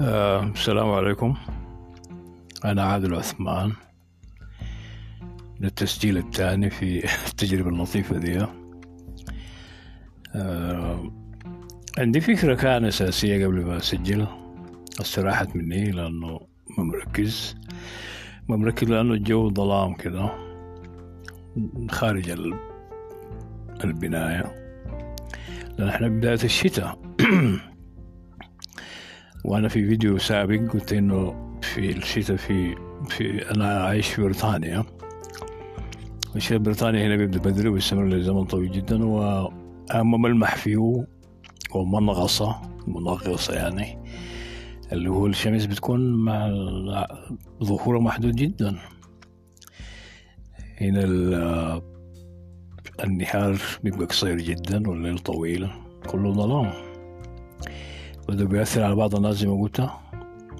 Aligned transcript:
آه، 0.00 0.42
السلام 0.44 0.90
عليكم. 0.90 1.34
أنا 2.64 2.82
عادل 2.84 3.14
عثمان 3.14 3.72
للتسجيل 5.60 6.16
الثاني 6.18 6.70
في 6.70 7.04
التجربة 7.28 7.68
اللطيفة 7.68 8.18
دي. 8.18 8.46
آه، 10.34 11.12
عندي 11.98 12.20
فكرة 12.20 12.54
كان 12.54 12.84
أساسية 12.84 13.46
قبل 13.46 13.64
ما 13.64 13.76
أسجل. 13.76 14.26
استراحت 15.00 15.56
مني 15.56 15.90
لأنه 15.90 16.40
ما 16.78 16.84
مركز. 16.84 17.56
ما 18.48 18.56
مركز 18.56 18.88
لأنه 18.90 19.14
الجو 19.14 19.50
ظلام 19.50 19.94
كده 19.94 20.30
خارج 21.90 22.30
ال- 22.30 22.54
البناية. 23.84 24.54
لأن 25.78 25.88
إحنا 25.88 26.08
بداية 26.08 26.44
الشتاء. 26.44 26.98
وأنا 29.44 29.68
في 29.68 29.86
فيديو 29.88 30.18
سابق 30.18 30.72
قلت 30.72 30.92
إنه 30.92 31.34
في 31.62 31.90
الشتاء 31.96 32.36
في 32.36 32.76
في 33.08 33.50
أنا 33.50 33.80
عايش 33.80 34.08
في 34.08 34.22
بريطانيا. 34.22 34.84
الشتاء 36.36 36.58
بريطانيا 36.58 37.06
هنا 37.06 37.16
بيبدأ 37.16 37.38
بدري 37.38 37.68
ويستمر 37.68 38.04
لزمن 38.08 38.44
طويل 38.44 38.72
جدا 38.72 39.04
واهم 39.04 40.22
ملمح 40.22 40.56
فيه 40.56 40.76
هو 41.72 41.84
منغصة 41.84 43.54
يعني 43.54 43.98
اللي 44.92 45.10
هو 45.10 45.26
الشمس 45.26 45.66
بتكون 45.66 46.24
مع 46.24 46.48
ظهورها 47.64 48.00
محدود 48.00 48.36
جدا. 48.36 48.78
هنا 50.80 51.00
ال- 51.04 51.82
النهار 53.04 53.58
بيبقى 53.84 54.06
قصير 54.06 54.38
جدا 54.38 54.88
والليل 54.88 55.18
طويل 55.18 55.68
كله 56.06 56.32
ظلام. 56.32 56.85
وده 58.28 58.44
بيأثر 58.44 58.82
على 58.82 58.94
بعض 58.94 59.14
الناس 59.16 59.36
زي 59.36 59.46
ما 59.46 59.62
قلت 59.62 59.88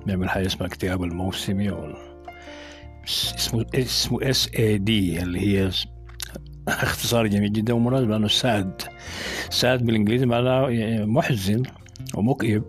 بيعمل 0.06 0.28
حاجة 0.30 0.46
اسمها 0.46 0.66
اكتئاب 0.66 1.02
الموسمي 1.02 1.70
أو 1.70 1.94
اسمه 3.04 3.66
اسمه 3.74 4.18
اس 4.30 4.48
اي 4.58 4.78
دي 4.78 5.22
اللي 5.22 5.40
هي 5.40 5.70
اختصار 6.68 7.26
جميل 7.26 7.52
جدا 7.52 7.74
ومناسب 7.74 8.10
لأنه 8.10 8.28
ساد. 8.28 8.82
ساد 9.50 9.86
بالإنجليزي 9.86 10.26
معناه 10.26 10.68
محزن 11.04 11.62
ومكئب 12.14 12.62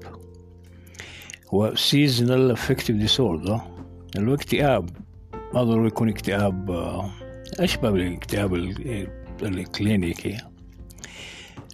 seasonal 1.73 2.55
affective 2.57 3.07
disorder. 3.07 3.59
اللي 4.15 4.31
هو 4.31 4.33
اكتئاب 4.33 4.89
ما 5.53 5.63
ضروري 5.63 5.87
يكون 5.87 6.09
اكتئاب 6.09 6.71
آه، 6.71 7.09
أشبه 7.59 7.89
بالاكتئاب 7.89 8.53
ال- 8.55 9.07
الكلينيكي؟ 9.41 10.37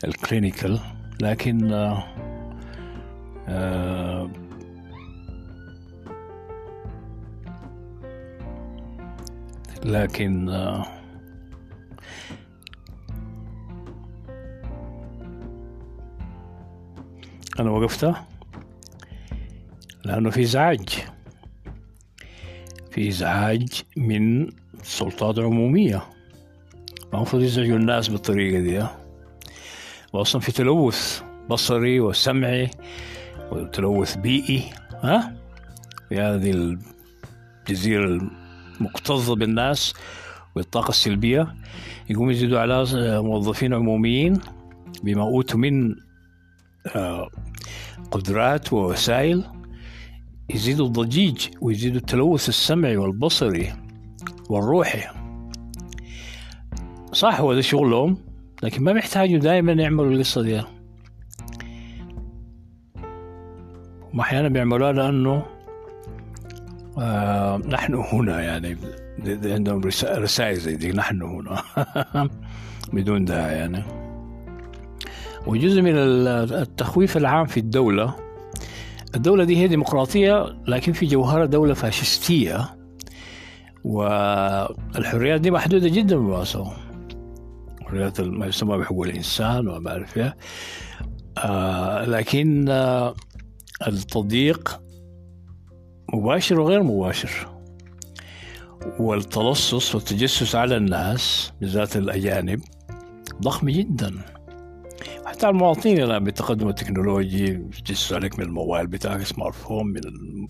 الكلينيكال 0.04 0.80
لكن 1.22 1.74
آه، 3.48 4.30
لكن 9.86 10.50
آه، 10.50 10.86
أنا 17.60 17.70
وقفت 17.70 18.14
لأنه 20.06 20.30
في 20.30 20.42
إزعاج. 20.42 20.90
في 22.92 23.10
إزعاج 23.10 23.84
من 23.98 24.50
سلطات 24.84 25.40
عمومية. 25.40 26.04
المفروض 27.14 27.44
يزعجوا 27.44 27.78
الناس 27.78 28.08
بالطريقة 28.08 28.60
دي 28.62 28.88
وأصلا 30.14 30.42
في 30.42 30.52
تلوث 30.52 31.22
بصري 31.50 32.00
وسمعي. 32.00 32.70
وتلوث 33.54 34.16
بيئي 34.16 34.64
ها؟ 35.04 35.36
في 36.10 36.20
هذه 36.20 36.78
الجزيرة 37.68 38.20
المكتظة 38.80 39.36
بالناس 39.36 39.94
والطاقة 40.56 40.90
السلبية. 40.90 41.56
يقوم 42.10 42.32
يزيدوا 42.32 42.60
على 42.60 42.86
موظفين 43.22 43.74
عموميين 43.74 44.34
بما 45.04 45.22
أوتوا 45.22 45.60
من 45.60 45.96
آه، 46.96 47.30
قدرات 48.12 48.74
ووسائل. 48.74 49.44
يزيدوا 50.50 50.86
الضجيج 50.86 51.48
ويزيدوا 51.62 51.98
التلوث 52.00 52.50
السمعي 52.50 52.98
والبصري 52.98 53.74
والروحي. 54.50 55.04
صح 57.14 57.40
هو 57.42 57.54
ده 57.54 57.62
شغلهم 57.62 58.18
لكن 58.64 58.84
ما 58.84 58.94
بيحتاجوا 58.94 59.40
دائما 59.40 59.72
يعملوا 59.74 60.12
القصة 60.12 60.42
دي. 60.42 60.62
هم 64.14 64.20
أحيانا 64.20 64.48
بيعملوها 64.48 64.92
لأنه 64.92 65.46
آه 66.98 67.58
نحن 67.58 67.94
هنا 67.94 68.42
يعني 68.42 68.78
عندهم 69.26 69.82
رسا- 69.92 70.18
رسائل 70.18 70.56
زي 70.56 70.76
دي 70.76 70.92
نحن 70.92 71.22
هنا 71.22 71.62
بدون 72.94 73.26
داعي 73.26 73.56
يعني 73.56 73.84
وجزء 75.48 75.82
من 75.82 75.96
ال- 75.96 76.54
التخويف 76.54 77.18
العام 77.18 77.46
في 77.46 77.60
الدولة 77.60 78.16
الدولة 79.16 79.44
دي 79.44 79.58
هي 79.58 79.68
ديمقراطية 79.68 80.56
لكن 80.68 80.94
في 80.94 81.06
جوهرها 81.06 81.46
دولة 81.46 81.74
فاشستية 81.74 82.70
والحريات 83.84 85.42
دي 85.42 85.52
محدودة 85.52 85.90
جدا 85.90 86.16
بالمناسبة 86.16 86.72
حريات 87.86 88.22
ما 88.22 88.46
يسمى 88.46 88.78
بحقوق 88.78 89.06
الإنسان 89.06 89.68
وما 89.68 89.92
أعرف 89.92 90.18
إيه. 90.18 90.36
آه 91.38 92.06
لكن 92.06 92.66
آه 92.70 93.16
التضييق 93.88 94.82
مباشر 96.14 96.60
وغير 96.60 96.84
مباشر 96.84 97.48
والتلصص 99.00 99.96
والتجسس 99.96 100.56
على 100.56 100.78
الناس 100.78 101.54
بالذات 101.62 101.98
الأجانب 101.98 102.62
ضخم 103.42 103.70
جدا. 103.70 104.14
حتى 105.26 105.50
المواطنين 105.50 106.04
الآن 106.04 106.24
بالتقدم 106.24 106.70
التكنولوجي 106.70 107.46
يتجسس 107.46 108.14
عليك 108.14 108.40
من 108.40 108.46
الموبايل 108.46 108.88
بتاعك 108.88 109.22
smartphone 109.24 109.88
من 109.88 109.98
ال... 109.98 110.48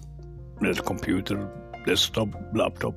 من 0.61 0.69
الكمبيوتر 0.69 1.49
desktop 1.87 2.35
laptop. 2.53 2.95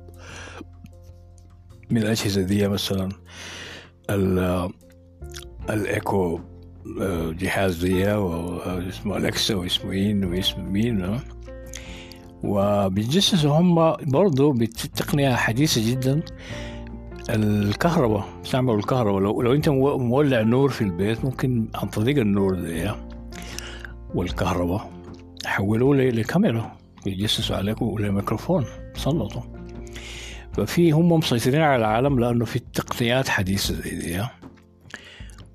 من 1.89 1.97
الأجهزة 1.97 2.41
دي 2.41 2.67
مثلا 2.67 3.09
ال... 4.09 4.69
جهاز 7.39 7.85
واسمه 7.85 9.17
Alexa 9.17 9.55
واسمه 9.55 9.89
مين 9.91 10.23
واسمه 10.25 10.63
مين. 10.69 11.19
وبيتجسسوا 12.43 13.51
هم 13.59 13.95
برضه 14.11 14.53
بتقنية 14.53 15.35
حديثة 15.35 15.91
جدا. 15.91 16.21
الكهرباء 17.29 18.25
بيستعملوا 18.41 18.77
الكهرباء. 18.77 19.19
لو, 19.21 19.41
لو 19.41 19.53
أنت 19.53 19.69
مو- 19.69 19.97
مولع 19.97 20.41
نور 20.41 20.69
في 20.69 20.81
البيت 20.81 21.25
ممكن 21.25 21.67
عن 21.75 21.87
طريق 21.87 22.17
النور 22.17 22.55
ده 22.55 22.95
والكهرباء 24.15 24.91
يحولوه 25.45 25.95
ل- 25.95 26.19
لكاميرا 26.19 26.75
يتجسسوا 27.05 27.55
عليك 27.55 27.81
ولميكروفون 27.81 28.65
سلطوا 28.95 29.41
ففي 30.53 30.91
هم 30.91 31.09
مسيطرين 31.13 31.61
على 31.61 31.75
العالم 31.75 32.19
لأنه 32.19 32.45
في 32.45 32.59
تقنيات 32.59 33.29
حديثة 33.29 33.73
زي 33.73 33.95
دي 33.99 34.23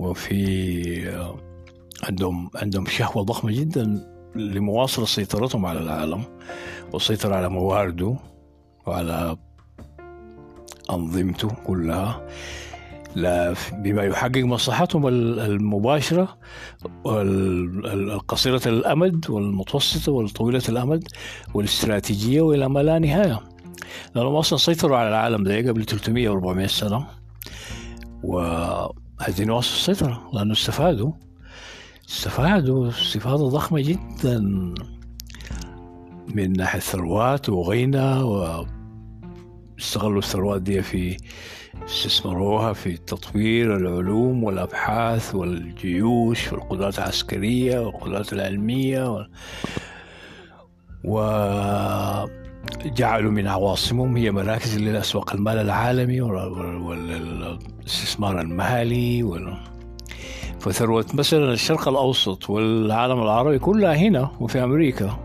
وفي 0.02 1.32
عندهم 2.04 2.50
عندهم 2.54 2.86
شهوة 2.86 3.22
ضخمة 3.22 3.52
جدا 3.52 4.08
لمواصلة 4.36 5.06
سيطرتهم 5.06 5.66
على 5.66 5.80
العالم 5.80 6.22
والسيطرة 6.92 7.34
على 7.34 7.48
موارده 7.48 8.16
وعلى 8.86 9.36
أنظمته 10.90 11.48
كلها. 11.48 12.26
لا 13.16 13.54
بما 13.72 14.02
يحقق 14.04 14.36
مصلحتهم 14.38 15.06
ال- 15.08 15.40
المباشرة 15.40 16.38
والقصيرة 17.04 18.60
الأمد 18.66 19.30
والمتوسطة 19.30 20.12
والطويلة 20.12 20.62
الأمد 20.68 21.08
والاستراتيجية 21.54 22.40
وإلى 22.40 22.68
ما 22.68 22.80
لا 22.82 22.98
نهاية. 22.98 23.40
لأنهم 24.14 24.34
أصلا 24.34 24.58
سيطروا 24.58 24.96
على 24.96 25.08
العالم 25.08 25.44
ده 25.44 25.58
قبل 25.70 25.84
300 25.84 26.28
و 26.28 26.32
400 26.32 26.66
سنة 26.66 27.06
وعايزين 29.22 29.48
يواصلوا 29.48 29.76
السيطرة 29.76 30.30
لأنه 30.32 30.52
استفادوا 30.52 31.12
استفادوا 32.08 32.88
استفادة 32.88 33.48
ضخمة 33.48 33.80
جدا 33.80 34.38
من 36.34 36.52
ناحية 36.52 36.80
ثروات 36.80 37.48
وغنى 37.48 38.22
واستغلوا 39.78 40.18
الثروات 40.18 40.62
دي 40.62 40.82
في 40.82 41.16
استثمروها 41.84 42.72
في 42.72 42.96
تطوير 42.96 43.76
العلوم 43.76 44.44
والأبحاث 44.44 45.34
والجيوش 45.34 46.52
والقدرات 46.52 46.98
العسكرية 46.98 47.78
والقدرات 47.78 48.32
العلمية 48.32 49.26
و... 51.04 51.18
وجعلوا 52.86 53.30
من 53.32 53.46
عواصمهم 53.48 54.16
هي 54.16 54.30
مراكز 54.30 54.78
للأسواق 54.78 55.34
المال 55.34 55.58
العالمي 55.58 56.20
وال- 56.20 56.76
والاستثمار 56.82 58.40
المالي 58.40 59.22
وال... 59.22 59.56
فثروة 60.60 61.06
مثلا 61.14 61.52
الشرق 61.52 61.88
الأوسط 61.88 62.50
والعالم 62.50 63.22
العربي 63.22 63.58
كلها 63.58 63.94
هنا 63.94 64.30
وفي 64.40 64.64
أمريكا. 64.64 65.18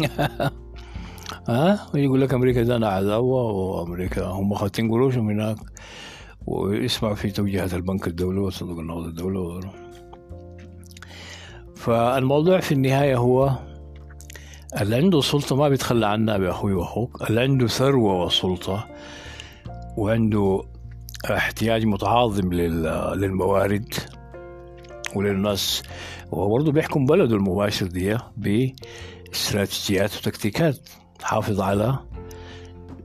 ها؟ 1.48 1.86
ويقول 1.94 2.20
لك 2.20 2.34
أمريكا 2.34 2.62
ده 2.62 2.88
عداوة 2.88 3.42
وأمريكا 3.52 4.24
هم 4.24 4.54
خاطين 4.54 4.90
قروشهم 4.90 5.30
هناك. 5.30 5.56
ويسمع 6.46 7.14
في 7.14 7.30
توجيهات 7.30 7.74
البنك 7.74 8.06
الدولي 8.06 8.38
وصندوق 8.40 8.78
النقد 8.78 9.04
الدولي 9.04 9.70
فالموضوع 11.76 12.60
في 12.60 12.72
النهاية 12.72 13.16
هو 13.16 13.52
اللي 14.80 14.96
عنده 14.96 15.20
سلطة 15.20 15.56
ما 15.56 15.68
بيتخلى 15.68 16.06
عنها 16.06 16.38
باخوي 16.38 16.72
وأخوك. 16.72 17.30
اللي 17.30 17.40
عنده 17.40 17.66
ثروة 17.66 18.24
وسلطة 18.24 18.88
وعنده 19.96 20.62
احتياج 21.30 21.84
متعاظم 21.84 22.52
للموارد 22.52 23.94
وللناس. 25.14 25.82
وبرضه 26.32 26.72
بيحكم 26.72 27.06
بلده 27.06 27.36
المباشر 27.36 27.86
دي 27.86 28.16
باستراتيجيات 28.36 30.16
وتكتيكات. 30.16 30.88
تحافظ 31.18 31.60
على 31.60 31.98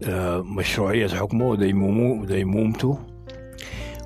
آه، 0.03 0.41
مشروعية 0.41 1.07
حكمه 1.07 1.47
وديمومته. 1.49 2.99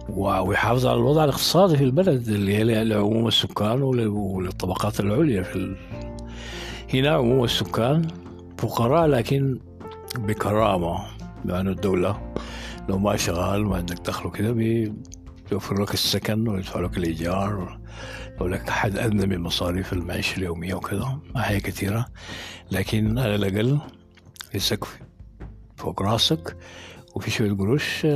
ويحافظ 0.10 0.86
على 0.86 0.98
الوضع 0.98 1.24
الاقتصادي 1.24 1.78
في 1.78 1.84
البلد 1.84 2.28
اللي 2.28 2.56
هي 2.56 2.84
لعموم 2.84 3.28
السكان 3.28 3.82
وللطبقات 3.82 5.00
العليا 5.00 5.44
في. 5.44 5.76
هنا 6.94 7.10
عموم 7.10 7.44
السكان 7.44 8.08
فقراء 8.58 9.08
لكن 9.08 9.60
بكرامة 10.18 11.06
لأن 11.46 11.68
الدولة 11.68 12.34
لو 12.90 12.98
ما 12.98 13.18
شغال 13.18 13.66
ما 13.66 13.76
عندك 13.76 13.98
دخل 13.98 14.28
وكده 14.28 14.52
بيوفر 14.52 15.82
لك 15.82 15.94
السكن 15.94 16.48
ويدفع 16.48 16.80
لك 16.80 16.98
الإيجار 16.98 17.80
لو 18.40 18.48
لك 18.48 18.70
حد 18.70 18.98
أدنى 18.98 19.26
من 19.26 19.40
مصاريف 19.40 19.94
المعيشة 19.94 20.38
اليومية 20.38 20.74
وكذا 20.74 21.20
ما 21.36 21.50
هي 21.50 21.60
كثيرة. 21.60 22.06
لكن 22.72 23.20
على 23.20 23.36
الأقل 23.36 23.80
في 24.52 24.60
سقف 24.60 25.00
فوق 25.78 26.02
راسك 26.02 26.58
وفي 27.16 27.32
شوية 27.32 27.52
قروش 27.52 28.08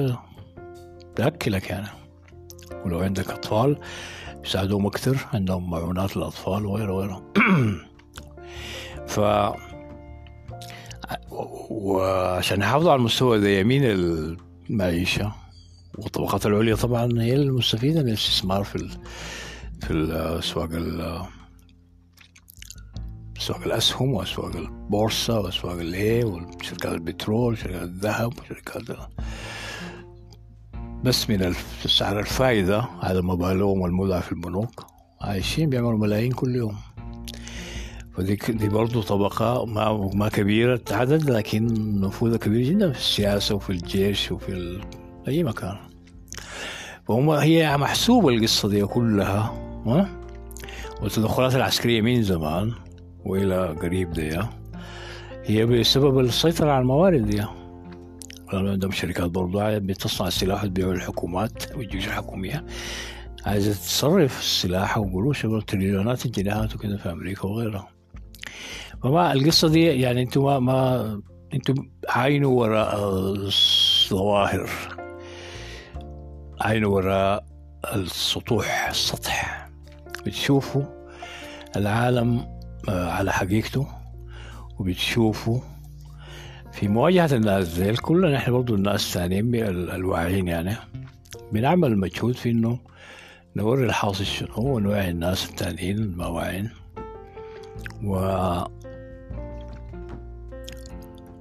تأكلك 1.15 1.69
يعني. 1.69 1.87
ولو 2.85 2.99
عندك 2.99 3.29
أطفال 3.29 3.77
يساعدوهم 4.45 4.85
أكثر 4.85 5.17
عندهم 5.33 5.69
معونات 5.69 6.17
للأطفال 6.17 6.65
وغيره 6.65 6.93
وغيره. 6.93 7.33
ف 9.13 9.19
وعشان 11.69 12.61
يحافظوا 12.61 12.91
على 12.91 12.99
المستوى 12.99 13.39
ده 13.39 13.49
يمين 13.49 13.83
المعيشة 13.83 15.31
والطبقات 15.97 16.45
العليا 16.45 16.75
طبعا 16.75 17.21
هي 17.21 17.33
المستفيدة 17.33 18.01
من 18.03 18.07
الاستثمار 18.07 18.63
في 18.63 18.75
ال... 18.75 18.89
في 19.81 19.91
الأسواق 19.91 20.69
أسواق 23.37 23.63
الأسهم 23.63 24.13
وأسواق 24.13 24.55
البورصة 24.55 25.39
وأسواق 25.39 25.79
الإيه 25.79 26.25
وشركات 26.25 26.91
البترول 26.91 27.53
وشركات 27.53 27.81
الذهب 27.81 28.33
وشركات 28.39 28.81
بس 31.03 31.29
من 31.29 31.53
سعر 31.85 32.19
الفائدة 32.19 32.85
هذا 33.01 33.21
مبالغهم 33.21 33.81
والمودع 33.81 34.19
في 34.19 34.31
البنوك 34.31 34.85
عايشين 35.21 35.69
بيعملوا 35.69 35.97
ملايين 35.97 36.31
كل 36.31 36.55
يوم. 36.55 36.75
فدي 38.17 38.35
دي 38.49 38.69
برضه 38.69 39.01
طبقة 39.01 39.65
ما 39.65 40.09
ما 40.13 40.29
كبيرة 40.29 40.81
عدد 40.91 41.29
لكن 41.29 41.65
نفوذها 42.01 42.37
كبير 42.37 42.61
جدا 42.69 42.91
في 42.91 42.99
السياسة 42.99 43.55
وفي 43.55 43.69
الجيش 43.69 44.31
وفي 44.31 44.49
ال... 44.49 44.81
أي 45.27 45.43
مكان. 45.43 45.77
فهم 47.07 47.29
هي 47.29 47.77
محسوبة 47.77 48.29
القصة 48.29 48.69
دي 48.69 48.85
كلها 48.85 49.53
ها؟ 49.85 50.09
والتدخلات 51.01 51.55
العسكرية 51.55 52.01
من 52.01 52.23
زمان 52.23 52.71
وإلى 53.25 53.67
قريب 53.67 54.11
دي 54.11 54.39
هي 55.45 55.65
بسبب 55.65 56.19
السيطرة 56.19 56.71
على 56.71 56.81
الموارد 56.81 57.25
دي 57.25 57.43
لأنه 58.53 58.71
عندهم 58.71 58.91
شركات 58.91 59.29
برضو 59.29 59.59
بتصنع 59.79 60.27
السلاح 60.27 60.63
وتبيعه 60.63 60.87
للحكومات 60.87 61.77
والجيوش 61.77 62.07
الحكومية. 62.07 62.65
عايزة 63.45 63.71
تصرف 63.71 64.39
السلاح 64.39 64.97
وقروش 64.97 65.41
تريليونات 65.67 66.25
الجنيهات 66.25 66.75
وكذا 66.75 66.97
في 66.97 67.11
أمريكا 67.11 67.47
وغيرها. 67.47 67.87
فما 69.03 69.33
القصة 69.33 69.67
دي 69.67 69.85
يعني 69.85 70.21
أنتوا 70.21 70.59
ما, 70.59 71.21
أنتوا 71.53 71.75
عاينوا 72.09 72.59
وراء 72.59 72.95
الظواهر. 72.99 74.69
عاينوا 76.61 76.95
وراء 76.95 77.45
السطوح 77.95 78.87
السطح. 78.89 79.69
بتشوفوا 80.25 80.83
العالم 81.75 82.45
آه، 82.89 83.09
على 83.09 83.33
حقيقته 83.33 83.87
وبتشوفوا 84.79 85.59
في 86.71 86.87
مواجهة 86.87 87.35
الناس 87.35 87.67
زي 87.67 87.93
كلنا 87.93 88.31
نحن 88.31 88.51
برضو 88.51 88.75
الناس 88.75 89.07
الثانيين 89.07 89.55
الواعيين 89.95 90.47
يعني. 90.47 90.75
بنعمل 91.51 91.97
مجهود 91.97 92.35
في 92.35 92.51
إنه 92.51 92.79
نوري 93.55 93.85
الحاصل 93.85 94.25
شنو 94.25 94.49
ونوعي 94.57 95.09
الناس 95.09 95.49
التانيين 95.49 95.97
المواعين. 95.97 96.69
و 98.03 98.15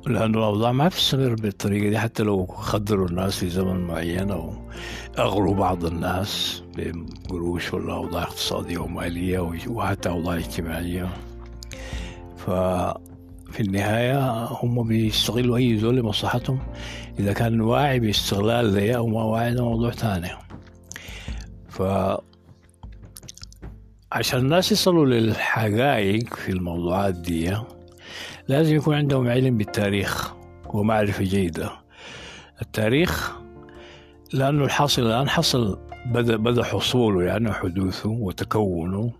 لأنه 0.06 0.38
الأوضاع 0.38 0.72
ما 0.72 0.88
بتستمر 0.88 1.34
بالطريقة 1.34 1.90
دي 1.90 1.98
حتى 1.98 2.22
لو 2.22 2.46
خدروا 2.46 3.08
الناس 3.08 3.38
في 3.38 3.48
زمن 3.48 3.86
معين 3.86 4.30
أو 4.30 4.54
أغروا 5.18 5.54
بعض 5.54 5.84
الناس 5.84 6.62
بقروش 6.76 7.74
ولا 7.74 7.94
أوضاع 7.94 8.22
اقتصادية 8.22 8.78
ومالية 8.78 9.38
وحتى 9.68 10.08
أوضاع 10.08 10.36
اجتماعية. 10.36 11.08
ففي 12.36 13.60
النهاية 13.60 14.44
هم 14.44 14.82
بيستغلوا 14.82 15.56
أي 15.56 15.78
زول 15.78 15.96
لمصلحتهم. 15.96 16.58
إذا 17.18 17.32
كان 17.32 17.60
واعي 17.60 18.00
باستغلال 18.00 18.72
ده 18.72 18.92
أو 18.92 19.06
ما 19.06 19.24
واعي 19.24 19.54
ده 19.54 19.64
موضوع 19.64 19.90
تاني. 19.90 20.30
ف 21.68 21.82
عشان 24.12 24.38
الناس 24.40 24.72
يصلوا 24.72 25.06
للحقائق 25.06 26.34
في 26.34 26.52
الموضوعات 26.52 27.14
دي 27.14 27.56
لازم 28.48 28.76
يكون 28.76 28.94
عندهم 28.94 29.28
علم 29.28 29.56
بالتاريخ 29.56 30.32
ومعرفة 30.66 31.24
جيدة. 31.24 31.70
التاريخ 32.62 33.32
لأنه 34.32 34.64
الحاصل 34.64 35.02
الآن 35.02 35.28
حصل 35.28 35.78
بدأ 36.06 36.36
بدأ 36.36 36.64
حصوله 36.64 37.22
يعني 37.22 37.52
حدوثه 37.52 38.08
وتكونه 38.08 39.12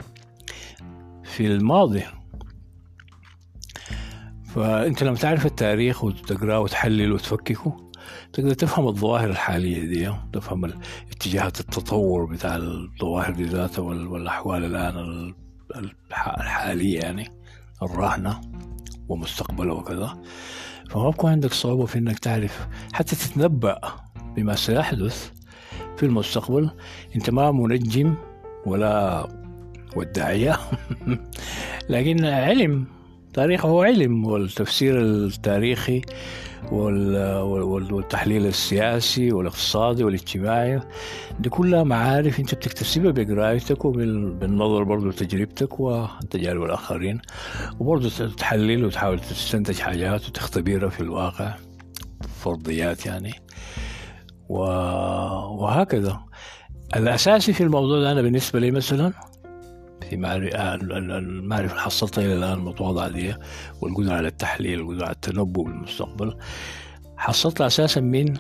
في 1.25 1.47
الماضي. 1.47 2.03
فأنت 4.55 5.03
لما 5.03 5.17
تعرف 5.17 5.47
التاريخ 5.47 6.05
وتقرأه 6.05 6.61
وتحلله 6.61 7.15
وتفككه 7.15 7.77
تقدر 8.33 8.55
تفهم 8.55 8.89
الظواهر 8.89 9.31
الحالية 9.31 9.85
دي 9.85 10.13
تفهم 10.33 10.73
اتجاهات 11.13 11.61
التطور 11.61 12.25
بتاع 12.25 12.57
الظواهر 12.57 13.31
دي 13.31 13.45
ذاتها 13.45 13.83
والأحوال 13.83 14.65
الآن 14.65 15.35
الحالية 16.17 17.01
يعني 17.01 17.29
الراهنة 17.83 18.41
ومستقبله 19.09 19.75
وكذا. 19.75 20.23
فما 20.91 21.11
بكون 21.11 21.31
عندك 21.31 21.53
صعوبة 21.53 21.87
في 21.87 21.99
إنك 21.99 22.19
تعرف 22.19 22.69
حتى 22.93 23.17
تتنبأ 23.17 23.81
بما 24.37 24.55
سيحدث 24.55 25.31
في 25.97 26.07
المستقبل. 26.07 26.71
أنت 27.17 27.31
ما 27.31 27.51
منجم 27.53 28.15
ولا 28.67 29.29
وداعية 29.97 30.59
لكن 31.91 32.25
علم 32.25 32.87
تاريخ 33.35 33.67
هو 33.67 33.83
علم 33.83 34.27
والتفسير 34.27 35.01
التاريخي 35.01 36.03
والتحليل 36.73 38.47
السياسي 38.47 39.33
والاقتصادي 39.33 40.05
والاجتماعي. 40.05 40.81
دي 41.41 41.49
كلها 41.49 41.83
معارف 41.85 42.41
انت 42.41 42.55
بتكتسبها 42.55 43.11
بقرايتك 43.11 43.85
وبالنظر 43.85 44.83
برضو 44.83 45.09
لتجربتك 45.09 45.81
وتجارب 45.81 46.63
الآخرين 46.63 47.21
وبرضو 47.81 48.09
تحلل 48.09 48.85
وتحاول 48.85 49.19
تستنتج 49.21 49.79
حاجات 49.79 50.29
وتختبرها 50.29 50.89
في 50.89 51.01
الواقع 51.01 51.55
فرضيات 52.45 53.07
يعني. 53.07 53.33
وهكذا. 54.49 56.21
الأساسي 56.97 57.53
في 57.53 57.63
الموضوع 57.63 58.01
ده 58.01 58.13
أنا 58.13 58.23
بالنسبة 58.23 58.61
لي 58.61 58.71
مثلا 58.71 59.13
في 60.03 60.15
المعرفة 60.15 61.71
اللي 61.73 61.81
حصلتها 61.81 62.25
إلى 62.25 62.35
الآن 62.35 62.53
المتواضعة 62.53 63.09
دي 63.09 63.35
والقدرة 63.81 64.15
على 64.15 64.29
التحليل 64.29 64.81
والقدرة 64.81 65.05
على 65.05 65.15
التنبؤ 65.15 65.63
بالمستقبل. 65.65 66.37
حصلتها 67.17 67.67
أساسا 67.67 68.01
من 68.01 68.37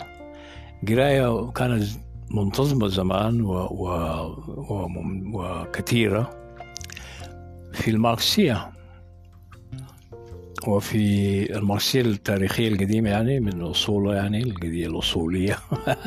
قراية 0.88 1.50
كانت 1.50 1.85
منتظمة 2.31 2.88
زمان 2.88 3.40
و... 3.40 3.52
و... 3.52 3.88
و... 4.57 4.88
وكثيرة 5.35 6.31
في 7.73 7.90
الماركسية. 7.90 8.72
وفي 10.69 11.57
الماركسية 11.57 12.00
التاريخية 12.00 12.69
القديمة 12.69 13.11
يعني 13.11 13.40
من 13.40 13.62
أصولها 13.62 14.14
يعني 14.14 14.42
القضية 14.42 14.87
الأصولية. 14.87 15.59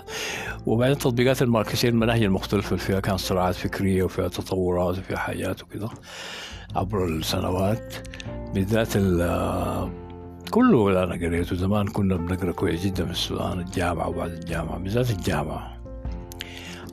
وبعدين 0.66 0.98
تطبيقات 0.98 1.42
الماركسية 1.42 1.90
المناهج 1.90 2.24
المختلفة 2.24 2.70
اللي 2.70 2.80
فيها 2.86 3.00
كان 3.00 3.18
صراعات 3.18 3.56
فكرية 3.56 4.04
وفيها 4.04 4.28
تطورات 4.28 4.98
وفيها 4.98 5.18
حاجات 5.18 5.64
وكذا 5.64 5.90
عبر 6.76 7.06
السنوات. 7.06 7.94
بالذات 8.54 8.94
كله 10.52 10.88
اللي 10.88 11.04
أنا 11.04 11.14
قريته 11.14 11.56
زمان 11.56 11.88
كنا 11.88 12.16
بنقرأ 12.16 12.52
كويس 12.52 12.86
جدا 12.86 13.06
في 13.06 13.12
السودان 13.12 13.60
الجامعة 13.60 14.10
وبعد 14.10 14.32
الجامعة 14.32 14.78
بالذات 14.78 15.10
الجامعة. 15.12 15.78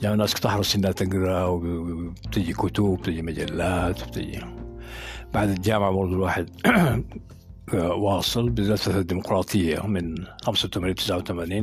يعني 0.03 0.15
الناس 0.15 0.35
تحرص 0.35 0.75
إنها 0.75 0.93
تقرأ 0.93 1.45
وبتجي 1.45 2.53
كتب 2.53 2.85
بتجي 2.85 3.23
مجلات 3.23 4.09
بتجي. 4.09 4.41
بعد 5.35 5.49
الجامعة 5.49 5.91
برضه 5.91 6.13
الواحد 6.13 6.51
واصل 7.75 8.51
بالذات 8.51 8.89
الديمقراطية 8.89 9.87
من 9.87 10.15
85 10.45 10.95
89 10.95 11.63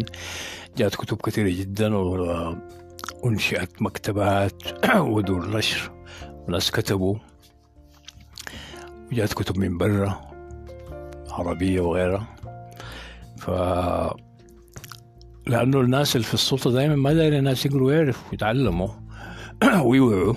جاءت 0.78 0.96
كتب 0.96 1.18
كثيرة 1.18 1.50
جدا 1.50 1.96
وأنشئت 1.96 3.82
مكتبات 3.82 4.64
ودور 4.96 5.58
نشر. 5.58 5.92
وناس 6.48 6.72
كتبوا. 6.72 7.16
وجاءت 9.12 9.34
كتب 9.34 9.58
من 9.58 9.78
برا 9.78 10.22
عربية 11.30 11.82
وغيرها. 11.82 12.28
ف 13.38 13.50
لأنه 15.48 15.82
الناس 15.82 16.16
اللي 16.16 16.28
في 16.28 16.34
السلطة 16.34 16.72
دائما 16.72 16.96
ما 16.96 17.14
دايرين 17.14 17.40
الناس 17.40 17.66
يقروا 17.66 17.88
ويعرفوا 17.88 18.32
ويتعلموا 18.32 18.90
ويوعوا. 19.88 20.34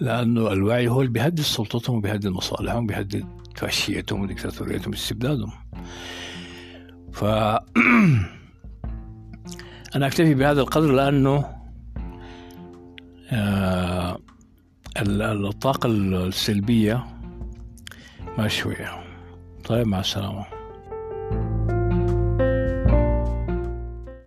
لأنه 0.00 0.52
الوعي 0.52 0.88
هو 0.88 1.00
اللي 1.00 1.12
بيهدد 1.12 1.40
سلطتهم 1.40 1.96
وبيهدد 1.96 2.26
مصالحهم 2.26 2.84
وبيهدد 2.84 3.39
فاشيتهم 3.60 4.20
وديكتاتوريتهم 4.20 4.90
واستبدادهم 4.90 5.52
ف 7.12 7.24
أنا 9.96 10.06
أكتفي 10.06 10.34
بهذا 10.34 10.60
القدر 10.60 10.92
لأنه 10.92 11.44
آه 13.30 14.18
الطاقة 14.96 15.86
السلبية 15.86 17.06
ما 18.38 18.48
شوية 18.48 19.04
طيب 19.64 19.86
مع 19.86 20.00
السلامة. 20.00 20.59